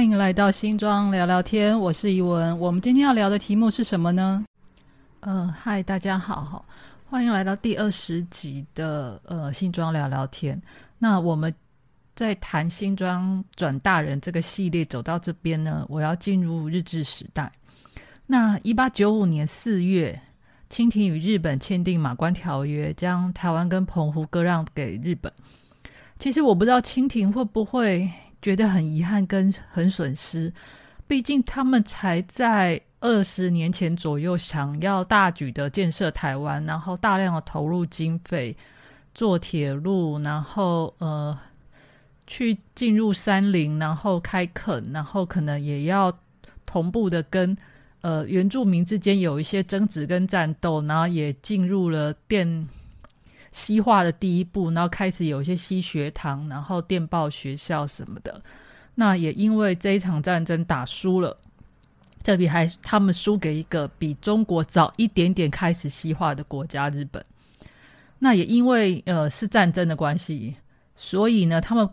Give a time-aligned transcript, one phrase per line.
[0.00, 2.58] 欢迎来到新庄聊聊天，我是怡文。
[2.58, 4.42] 我们今天要聊的题目是什么呢？
[5.20, 6.64] 呃，嗨，大家好，
[7.04, 10.58] 欢迎来到第二十集的呃新庄聊聊天。
[10.96, 11.54] 那我们
[12.14, 17.52] 在谈新庄转大人这个系列走到这边呢，我要进入日治时代。
[18.26, 20.18] 那一八九五年四月，
[20.70, 25.30] 清廷与日本签订马关条约，将台湾跟澎湖割让给日本。
[26.18, 28.10] 其实我不知道清廷会不会。
[28.42, 30.52] 觉得很遗憾跟很损失，
[31.06, 38.56] 毕竟他们才在二十年前左右想要大举的建设台湾，然后大量的投入经费
[39.14, 41.38] 做铁路，然后呃
[42.26, 46.12] 去进入山林，然后开垦，然后可能也要
[46.64, 47.56] 同步的跟
[48.02, 52.68] 呃原住民之间有一些争执跟战斗，然后也进入了电。
[53.52, 58.40] 西化的第一步，然后开始有一些西学堂，然后电报学校什么的。
[58.94, 61.36] 那也因为这一场战争打输了，
[62.22, 67.24] 特别还他们输给一个比中国早一点点开始西化的国家日本。
[68.18, 70.54] 那也因为呃是战争的关系，
[70.94, 71.88] 所以呢，他们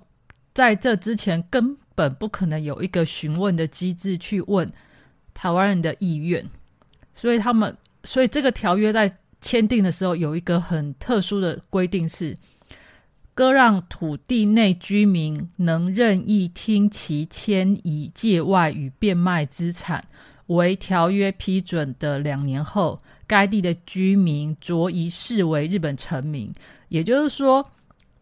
[0.54, 4.70] 在这之前根本不可能有一个询问的机制去问
[5.34, 6.48] 台湾人的意愿，
[7.16, 9.12] 所以他们，所以这个条约在。
[9.40, 12.38] 签订的时候有一个很特殊的规定，是
[13.34, 20.04] 割让土地内居民能任意听其迁移界外与变卖资产，
[20.48, 26.52] 为条约批准的两年后，该地的居民着以视为日本臣民。
[26.90, 27.64] 也就是说，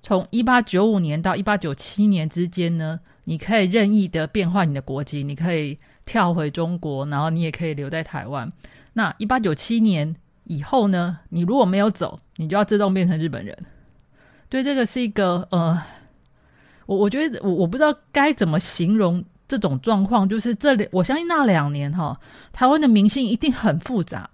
[0.02, 8.52] 从一八九五年到一八九七年之间呢，你可以任意的变换你的国籍，你可以跳回中国，然后你也可以留在台湾。
[8.94, 10.13] 那一八九七年。
[10.45, 13.56] 以后呢，你如果没有走，你就要自动变成日本人。
[14.47, 15.81] 对，这个是一个呃，
[16.85, 20.29] 我我觉得我我不知道该怎么形容这种状况。
[20.29, 22.19] 就是这里，我相信那两年哈，
[22.53, 24.29] 台湾的民心一定很复杂，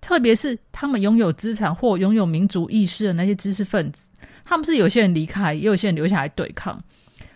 [0.00, 4.08] 特别是他们拥有资产或拥有民族意识的那些知识分子，
[4.44, 6.82] 他们是有些人离开，也有些人留下来对抗。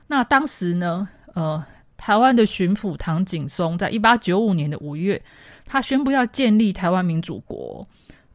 [0.06, 1.62] 那当时呢，呃，
[1.98, 5.22] 台湾的巡抚唐景松在一八九五年的五月，
[5.66, 7.86] 他宣布要建立台湾民主国。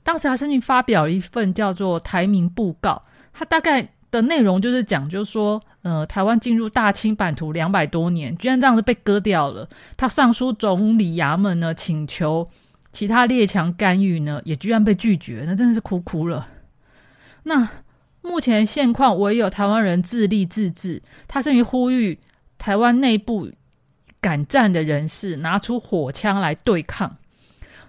[0.10, 3.00] 当时他甚至发表了一份叫做《台民布告》，
[3.32, 9.70] 他大概的内容就是讲，就是说，呃，台湾进入大清版图两百多年，居然这样子被割掉了。
[9.96, 12.50] 他上书总理衙门呢，请求
[12.92, 16.48] 其他列强干预呢，也居然被拒绝，那真的是哭哭了。
[17.44, 17.70] 那
[18.24, 21.04] 目前现况，唯有台湾人自立自治。
[21.28, 22.18] 他甚至呼吁
[22.58, 23.52] 台湾内部
[24.20, 27.18] 敢战的人士拿出火枪来对抗。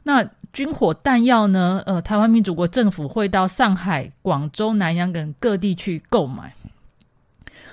[0.03, 1.83] 那军火弹药呢？
[1.87, 6.55] 呃，台湾民主国政府会到上海、广州、南洋等各地去购买。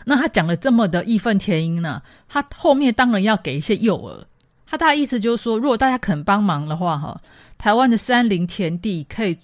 [0.06, 2.02] 那他讲了这么的义愤填膺呢？
[2.30, 4.24] 他后面当然要给一些诱饵。
[4.66, 7.20] 他大概意思就是说，如果大家肯帮忙的话，哈，
[7.58, 9.38] 台湾的山林田地可以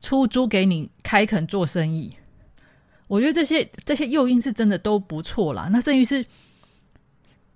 [0.00, 2.10] 出租给你开垦做生意。
[3.06, 5.68] 我觉得这些这些诱因是真的都不错啦。
[5.72, 6.26] 那甚至是，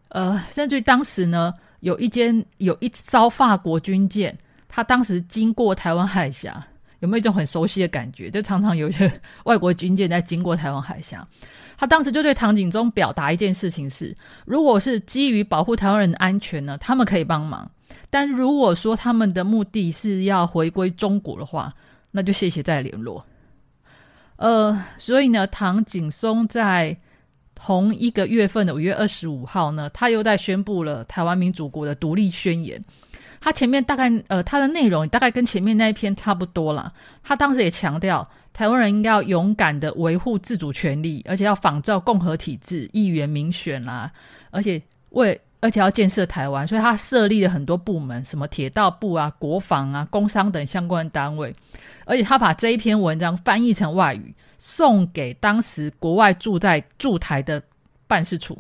[0.08, 4.36] 呃，甚至于当时呢，有一间有一艘法国军舰。
[4.74, 6.66] 他当时经过台湾海峡，
[7.00, 8.30] 有没有一种很熟悉的感觉？
[8.30, 9.12] 就常常有一些
[9.44, 11.28] 外国军舰在经过台湾海峡。
[11.76, 14.16] 他当时就对唐景宗表达一件事情是：
[14.46, 17.68] 如果是基于保护台湾人的安全呢，他们可以帮忙；
[18.08, 21.70] 但如果说他们的目的是要回归中国的话，
[22.10, 23.22] 那就谢谢再联络。
[24.36, 26.96] 呃，所以呢，唐景松在
[27.54, 32.82] 同一个月份的五月二十五号呢，他又在宣布了台湾民主国的独立宣言。
[33.44, 36.92] 他前面大概呃，他的内容大概跟前面那一篇差不多啦。
[37.24, 44.12] 他当时也强调，台湾人应该要勇敢的维护自主权利，而且要仿照共和体制，议员民选啦，
[44.52, 44.80] 而且
[45.10, 51.52] 为而且要建设台湾，所以他设立了很多部门，什么铁道部啊、国防啊、工商等相关单位。
[52.04, 57.62] 而且他把这一篇文章翻译成外语，送给当时国外驻在驻台的
[58.06, 58.56] 办事处。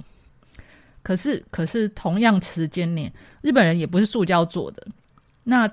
[1.02, 4.86] 可是，可是同样时间内，日本人也不是塑胶做的。
[5.42, 5.68] 那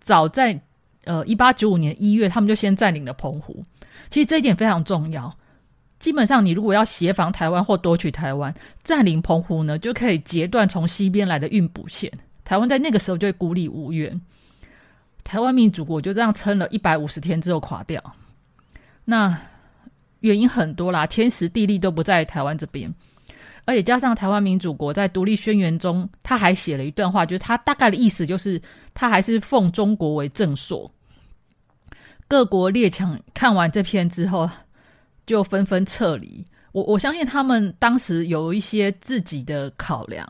[0.00, 0.58] 早在
[1.04, 3.64] 呃一八九五年一月，他们就先占领了澎湖。
[4.08, 5.30] 其实这一点非常重要。
[5.98, 12.10] 基本上，你如果要协防台湾或夺取台湾，占领澎湖呢，就可以截断从西边来的运补线。
[12.42, 14.18] 台湾在那个时候就会孤立无援。
[15.22, 18.02] 台湾民主国就这样撑了一百五十天之后垮掉。
[19.04, 19.38] 那
[20.20, 22.92] 原因很多啦，天时地利都不在台湾这边。
[23.70, 28.60] 而且加上台湾民主国在独立宣言中，他还写了一段话，就是他大概的意思就是，
[28.92, 30.90] 他还是奉中国为正朔。
[32.26, 34.50] 各国列强看完这篇之后，
[35.24, 40.26] 就纷纷撤离，我我相信他们当时有一些自己的考量，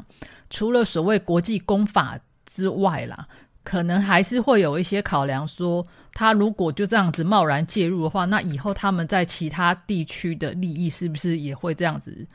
[0.51, 3.27] 除了所谓国际公法之外啦，
[3.65, 12.27] 可能还是会有一些考量，说他如果就这样子贸然介入的话，那以后他们在其他地区的利益是不是也会这样子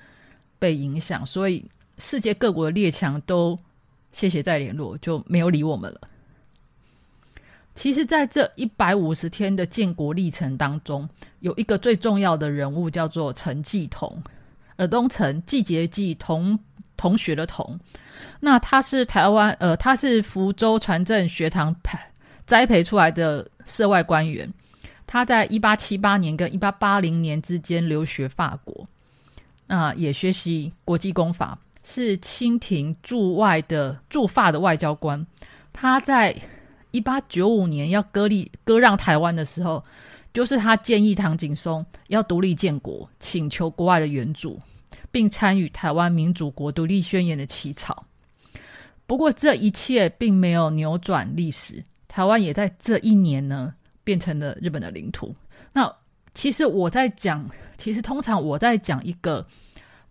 [0.65, 1.23] 被影响？
[1.23, 1.63] 所以
[1.99, 3.55] 世界各国的列强都
[4.11, 6.01] 谢谢再联络，就没有理我们了。
[7.75, 11.07] 其实，在这一百五十天的建国历程当中，
[11.41, 14.19] 有一个最重要的人物叫做陈继同，
[14.77, 16.57] 尔东陈，季节季同
[16.97, 17.79] 同学的同。
[18.39, 21.99] 那他是台湾，呃，他是福州船政学堂培
[22.47, 24.49] 栽培出来的涉外官员。
[25.05, 28.84] 他在一八七八年跟一八八零年之间留学法国，
[29.67, 35.25] 那也学习国际公法，是清廷驻外的驻法的外交官。
[35.73, 36.35] 他在
[36.91, 39.83] 一八九五年要割立割让台湾的时候，
[40.33, 44.59] 就是他建议唐景崧要独立建国，请求国外的援助，
[45.11, 48.05] 并参与台湾民主国独立宣言的起草。
[49.07, 53.73] 不过这一切并没有扭转历史，台湾也在这一年呢
[54.03, 55.35] 变成了日本的领土。
[55.73, 55.93] 那
[56.33, 57.47] 其实我在讲，
[57.77, 59.45] 其实通常我在讲一个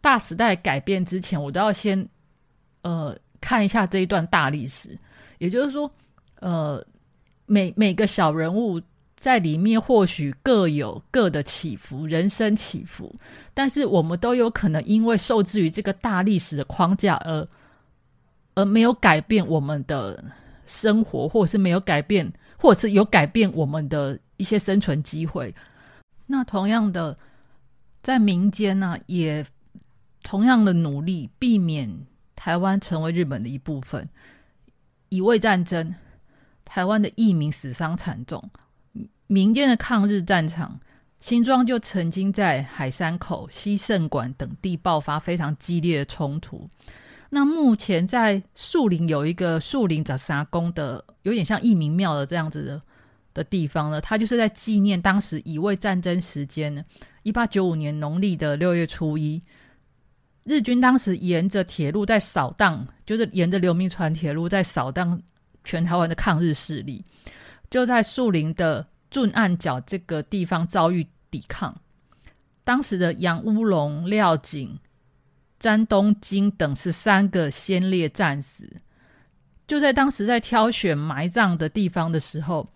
[0.00, 2.08] 大时代改变之前，我都要先
[2.82, 4.98] 呃看一下这一段大历史，
[5.38, 5.90] 也就是说。
[6.40, 6.84] 呃，
[7.46, 8.78] 每每个小人物
[9.16, 13.10] 在里面或许各有各的起伏，人生起伏，
[13.54, 17.48] 但是我们都有可能因为受制于这个大历史的框架而
[18.54, 20.22] 而没有改变我们的
[20.66, 25.54] 生活，或者是没有改变，或者是有改变我们的一些生存机会。
[26.26, 27.16] 那同样的，
[28.04, 29.44] 在民间呢，也
[30.22, 31.90] 同样的努力避免
[32.36, 34.08] 台湾成为日本的一部分，
[35.08, 35.92] 以卫战争。
[36.66, 38.42] 台湾的义民死伤惨重，
[39.26, 40.80] 民间的抗日战场，
[41.20, 46.68] 新庄就曾经在海山口、西胜馆等地爆发非常激烈的冲突。
[47.28, 52.80] 那目前在树林有一个树林杂沙宫的，有点像义民庙的这样子的
[53.34, 56.82] 的地方呢，它就是在纪念当时乙未战争时间呢，
[57.24, 59.42] 一八九五年农历的六月初一，
[60.44, 65.20] 日军当时沿着铁路在扫荡，就是沿着刘铭传铁路在扫荡。
[65.64, 67.02] 全台湾的抗日势力
[67.70, 71.74] 就在树林的俊岸角这个地方遭遇抵抗。
[72.62, 74.78] 当时的杨乌龙、廖景、
[75.58, 78.76] 詹东京等十三个先烈战死。
[79.66, 82.70] 就在当时在挑选埋葬的地方的时候，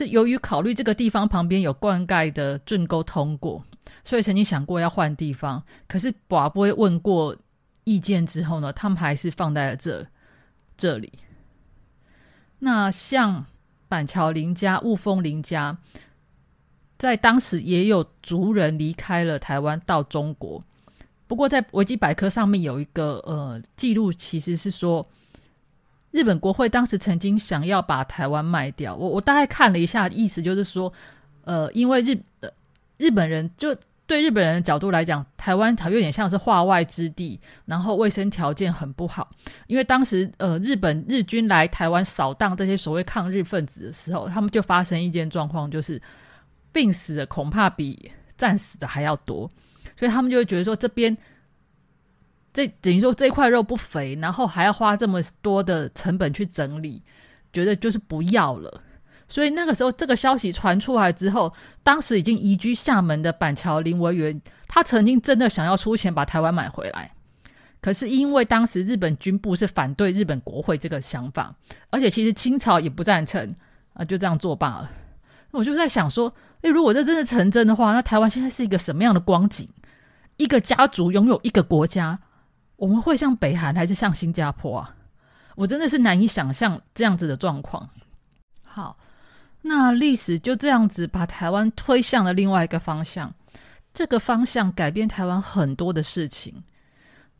[0.00, 3.62] 这由于考虑这个地方旁边有灌溉的圳沟通过，
[4.02, 5.62] 所以曾经想过要换地方。
[5.86, 7.36] 可是寡不会问过
[7.84, 10.06] 意见之后呢，他们还是放在了这
[10.74, 11.12] 这里。
[12.60, 13.44] 那像
[13.90, 15.76] 板桥林家、雾峰林家，
[16.96, 20.64] 在当时也有族人离开了台湾到中国。
[21.26, 25.06] 不过在维基百科上面有一个呃记录，其实是说
[26.10, 28.94] 日本国会当时曾经想要把台湾卖掉。
[28.94, 30.92] 我我大概看了一下，意思就是说，
[31.44, 32.48] 呃，因为日呃
[32.98, 33.76] 日本人就。
[34.06, 39.30] 对日本人的角度来讲，台湾有点像是化外之地，然后卫生条件很不好。
[39.68, 46.02] 因为当时呃日本日军来台湾扫荡这些所谓抗日分子的时候，他们就发生一件状况，就是
[46.72, 49.48] 病死的恐怕比战死的还要多，
[49.96, 51.16] 所以他们就会觉得说这边
[52.52, 57.02] 这等于说这块肉不肥，然后还要花这么多的成本去整理，
[57.52, 58.80] 觉得就是不要了。
[59.28, 61.52] 所以那个时候，这个消息传出来之后，
[61.84, 67.12] 当时已经移居厦门的板桥林文元，他曾经真的想要出钱把台湾买回来，
[67.80, 71.54] 可是因为当时日本军部是反对日本国会这个想法，
[71.90, 73.54] 而且其实清朝也不赞成
[73.92, 74.90] 啊，就这样作罢了。
[75.52, 79.68] 我就在想说，诶，如果这真的成真的话，那台湾现在是一个什么样的光景？
[80.38, 82.18] 一个家族拥有一个国家，
[82.80, 84.96] 我们会像北韩还是像新加坡啊？
[85.54, 87.88] 我真的是难以想象这样子的状况。
[88.64, 88.96] 好。
[89.62, 93.30] 那历史就这样子把台湾推向了另外一个方向，
[93.92, 96.54] 这个方向改变台湾很多的事情。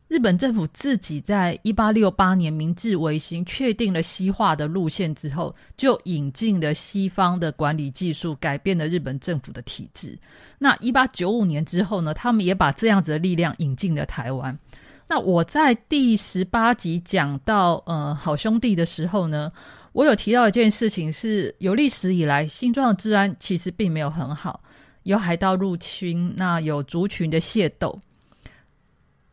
[0.07, 10.15] 日本政府自己在一八六八年明治维新，确定了西化的路线之后，就引进了西方的管理技术，改变了日本政府的体制。
[10.59, 14.55] 那一八九五年之后呢，他们也把这样子的力量引进了台湾。
[15.11, 19.51] 那我在第十八集讲到呃好兄弟的时候呢。
[19.91, 24.63] 我有提到一件事情，是有历史以来新庄的治安其实并没有很好，
[25.03, 27.99] 有海盗入侵，那有族群的械斗，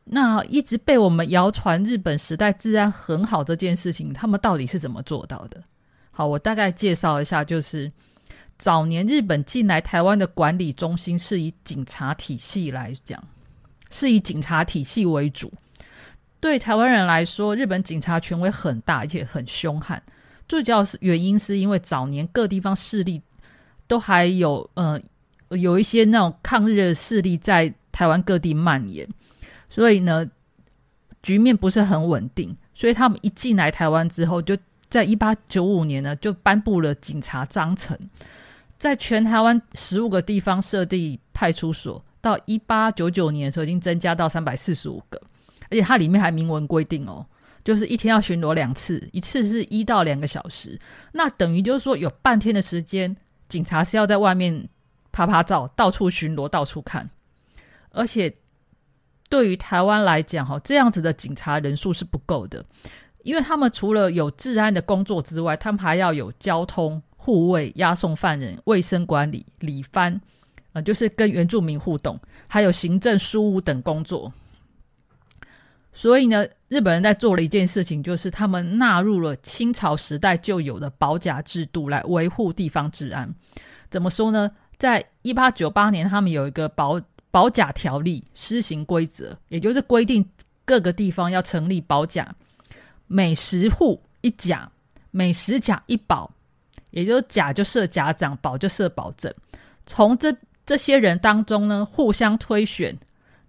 [0.02, 5.62] 那一直被我们谣传日本时代治安很好这件事情，他们到底是怎么做到的？
[6.10, 7.88] 好，我大概介绍一下，就是
[8.58, 13.22] 早年日本进来台湾的管理中心是以警察体系来讲，
[13.92, 15.52] 是以警察体系为主。
[16.40, 20.02] 对台湾人来说，日本警察权威很大，而且很凶悍。
[20.48, 23.20] 最主要是原因是因为早年各地方势力
[23.86, 24.98] 都还有呃
[25.50, 29.06] 有一些那种抗日的势力在台湾各地蔓延，
[29.68, 30.26] 所以呢
[31.22, 32.56] 局面不是很稳定。
[32.72, 34.56] 所以他们一进来台湾之后，就
[34.88, 37.98] 在一八九五年呢就颁布了警察章程，
[38.78, 45.20] 在全台湾十五个地方设立派出所，到一八九九年的时候已经增加到三百四十五个。
[45.70, 47.24] 而且它里面还明文规定哦，
[47.64, 50.78] 就是一天要巡逻两次，一次是一到两个小时。
[51.12, 53.14] 那等于就是说，有半天的时间，
[53.48, 54.68] 警察是要在外面
[55.12, 57.08] 拍拍照，到处巡逻，到处看。
[57.90, 58.32] 而且
[59.28, 62.64] 对于台湾来讲，哈，这样子的警察人数是不够的，
[63.24, 70.18] 因为他们除了有治安的工作之外，他们还要有交通、护卫、押送犯人、卫生管理、理番，
[70.72, 74.32] 呃，就是跟原住民互动，还有行政、书务等工作。
[75.98, 83.28] 所以呢，日本人在做了一件事情，就是他们纳入了清朝时代就有的保甲制度来维护地方治安。
[83.90, 84.48] 怎么说呢？
[84.76, 87.00] 在一八九八年，他们有一个保
[87.32, 90.24] 保甲条例施行规则，也就是规定
[90.64, 92.32] 各个地方要成立保甲，
[93.08, 94.70] 每十户一甲，
[95.10, 96.30] 每十甲一保，
[96.90, 99.34] 也就是甲就设甲长，保就设保证。
[99.84, 100.32] 从这
[100.64, 102.96] 这些人当中呢，互相推选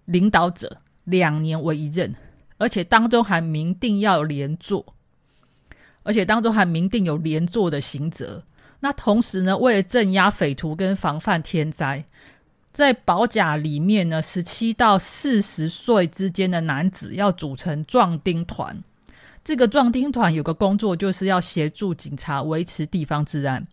[0.06, 2.12] 领导者，两年为一任。
[2.59, 4.93] 而且当中还明定要连坐，
[6.03, 8.43] 而且当中还明定有连坐的刑责。
[8.81, 12.05] 那同时呢，为了镇压匪徒跟防范天灾，
[12.71, 18.83] 在保甲里面呢，十七到四十岁之间的男子要组成壮丁团。
[19.43, 23.65] 这个壮丁团有个工作，就是要协助警察维持地方治安。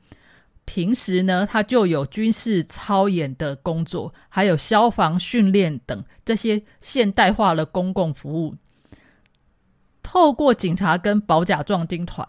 [0.64, 8.54] 平时呢，他就有军事操演的工作，还有消防训练等这些现代化的公共服务。
[10.08, 12.24] 透过警察跟保甲壮丁团，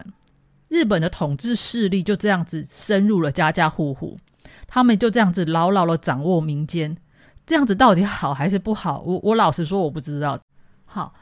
[0.68, 4.18] 日本的统治势力就这样子深入了家家户户，
[4.66, 6.96] 他们就这样子牢牢的掌握民间。
[7.46, 9.00] 这样子到底好还是不好？
[9.06, 10.36] 我我老实说我不知道。
[10.86, 11.14] 好，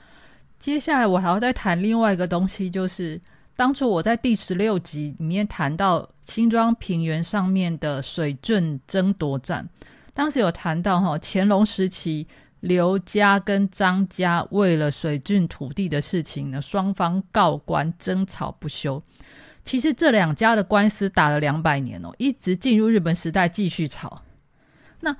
[0.58, 3.20] 接下来我还要再谈另外一个东西，就是
[3.54, 9.68] 当初我在第十六集里面谈到新庄平原上面的水圳争夺战，
[10.14, 12.26] 当时有谈到哈乾隆时期。
[12.60, 19.02] 刘家跟张家为了水郡土地的事情呢，双方告官争吵不休。
[19.64, 24.22] 其实这两家的官司打了两百年哦，一直进入日本时代继续吵。
[25.00, 25.14] 那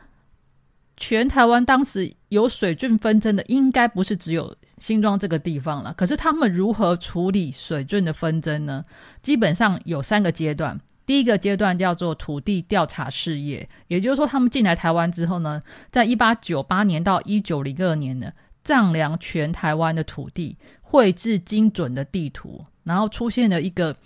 [0.96, 5.92] 全台湾当时有水郡纷争的，应该不是只有新庄这个地方了。
[5.94, 8.82] 可是他们如何处理水郡的纷争呢？
[9.20, 10.80] 基本上有三个阶段。
[11.06, 18.32] 第一个阶段叫做土地调查事业，也就是说，他们进来台湾之后呢，在一八九八年到一九零二年呢，
[18.64, 23.96] 丈量全台湾的土地，绘制精准的地图，然后出现了一个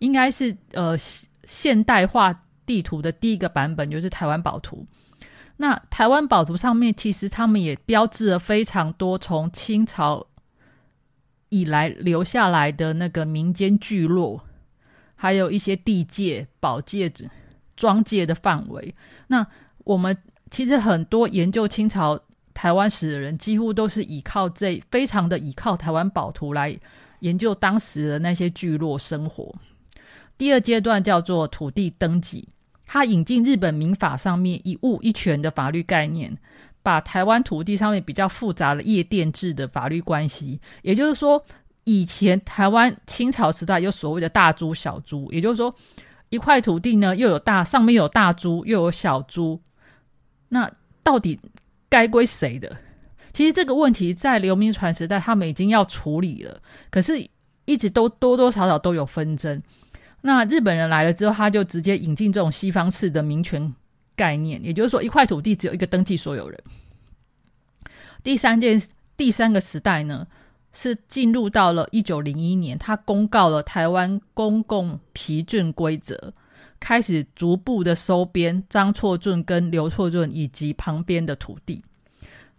[0.00, 0.94] 应该是呃
[1.44, 4.84] 现代化地图的第一个版本，就是台湾宝图。
[5.56, 10.26] 那台湾宝图上面，其实他们也标志了非常多从清朝
[11.48, 14.44] 以来留下来的那个民间聚落。
[15.22, 17.12] 还有一些地界、保界、
[17.76, 18.94] 庄界的范围。
[19.26, 19.46] 那
[19.84, 20.16] 我们
[20.50, 22.18] 其实很多研究清朝
[22.54, 26.74] 台湾史的人，几乎都是依靠这非常的依靠台湾宝图来
[27.18, 29.54] 研究当时的那些聚落生活。
[30.38, 32.48] 第二阶段叫做土地登记，
[32.86, 36.34] 它引进日本民法上面一物一权的法律概念，
[36.82, 41.44] 把台湾土地上面比较复杂的业佃制的法律关系，也就是说。
[41.92, 45.74] 以前台湾清朝时代有所谓的大租小租，也就是说，
[46.28, 49.60] 一块土地呢又有大上面有大租又有小租，
[50.50, 50.70] 那
[51.02, 51.40] 到底
[51.88, 52.76] 该归谁的？
[53.32, 57.28] 其实这个问题在流民传时代他们已经要处理了，可是
[57.64, 59.60] 一直都多多少少都有纷争。
[60.20, 63.74] 那日本人来了之后，他就直接引进这种西方式的民权
[64.14, 66.62] 概念，也就是说，一块土地只有一个登记所有人。
[68.22, 68.80] 第三件
[69.16, 70.24] 第三个时代呢？
[70.72, 76.32] 是进入到了一九零一年，他公告了台湾公共皮郡规则，
[76.78, 81.82] 开始逐步的收编张错郡跟刘错郡以及旁边的土地。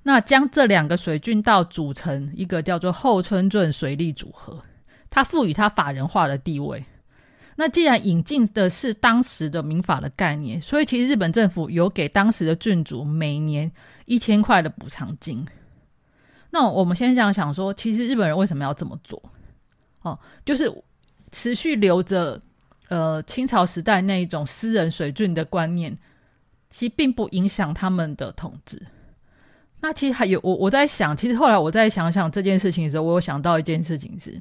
[0.03, 4.59] 那将这两个水郡道组成一个叫做后村郡水利组合，
[5.09, 6.83] 它赋予它法人化的地位。
[7.55, 13.71] 那既然引进的是当时的民法的概念，所以其实日本政府有给当时的郡主每年
[14.05, 15.45] 一千块的补偿金。
[16.51, 19.22] 那我们先讲想说，其实日本人为什么要这么做？
[20.01, 20.72] 哦，就是
[21.31, 22.39] 持续留着
[22.89, 25.98] 呃清朝时代那一种私人水准的观念，
[26.70, 28.81] 其实并不影响他们的统治。
[29.79, 34.39] 那其实还有我我在想，其实后来我在想想这件事情的时候，我有想到一件事情是，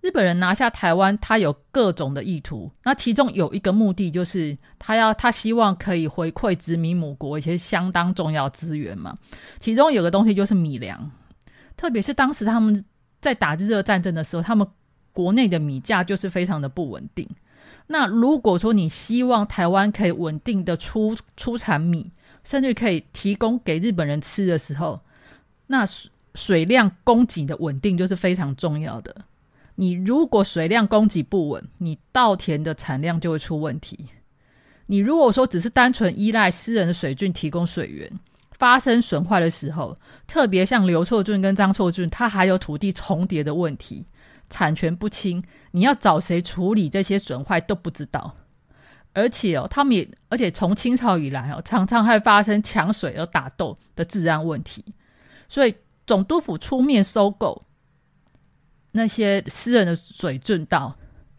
[0.00, 2.70] 日本人拿下台湾，他有各种的意图。
[2.84, 9.16] 那其中有一个目的就是他要他希望可以回馈殖民母国一些相当重要资源嘛。
[9.58, 11.10] 其中有个东西就是米粮，
[11.76, 12.84] 特别是当时他们
[13.20, 14.66] 在打日俄战争的时候，他们
[15.12, 17.28] 国内的米价就是非常的不稳定。
[17.88, 22.12] 那如果说你希望台湾可以稳定的出出产米，
[22.44, 25.00] 甚至可以提供给日本人吃的时候，
[25.66, 25.84] 那
[26.34, 29.24] 水量供给的稳定就是非常重要的。
[29.80, 34.06] 你如果水量供给不稳，你稻田的产量就会出问题。
[34.86, 38.10] 你如果说只是单纯依赖私人的水郡提供水源，
[38.58, 44.04] 发生损坏的时候，特别像刘错郡跟张错郡，它还有土地重叠的问题，
[44.50, 48.34] 产权不清，你要找谁处理这些损坏都不知道。
[49.14, 54.84] 而且哦，他们也而且从清朝以来哦，常常还发生抢水而打斗的治安问题，
[55.48, 55.72] 所以
[56.04, 57.62] 总督府出面收购
[58.98, 60.94] 那些私人的水圳道，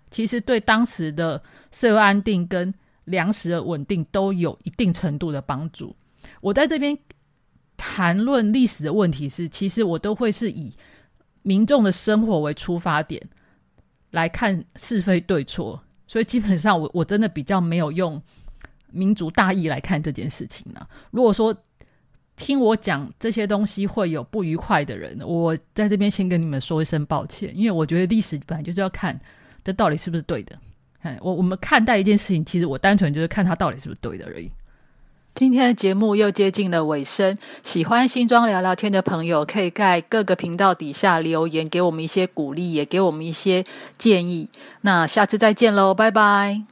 [0.10, 1.40] 其实对当时的
[1.72, 2.74] 社会安定跟
[3.04, 5.96] 粮食的稳定都有一定程度的帮助。
[6.42, 6.98] 我在这边
[7.78, 10.74] 谈论历史的问题是，其实我都会是以
[11.44, 13.22] 民众的生活为出发点
[14.12, 15.82] 来看是非对错。
[16.08, 18.22] 所以基本上，我我真的比较没有用
[18.92, 20.88] 民族大义来看这件事情呢。
[21.12, 21.56] 如果说
[22.40, 29.20] 听我讲这些东西会有不愉快的人，我在这边先跟你们说一声抱歉，因为我觉得历史本来就是要看
[29.62, 30.58] 这到底是不是对的。
[31.02, 34.50] 哎，我我们看待一件事情，其实我单纯就是看它到底是不是对的而已。
[35.36, 43.64] 今天的节目又接近了尾声，喜欢新装聊聊天的朋友，可以在各个频道底下留言，给我们一些鼓励，也给我们一些
[43.98, 44.50] 建议。
[44.82, 46.64] 那下次再见喽，拜拜。